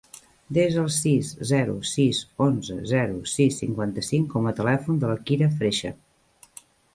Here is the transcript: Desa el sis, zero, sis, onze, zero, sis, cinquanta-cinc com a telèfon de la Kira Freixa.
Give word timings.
Desa 0.57 0.77
el 0.83 0.87
sis, 0.93 1.27
zero, 1.49 1.75
sis, 1.89 2.21
onze, 2.45 2.77
zero, 2.93 3.19
sis, 3.33 3.59
cinquanta-cinc 3.65 4.33
com 4.37 4.49
a 4.49 4.55
telèfon 4.61 4.99
de 5.05 5.13
la 5.13 5.21
Kira 5.31 5.51
Freixa. 5.61 5.95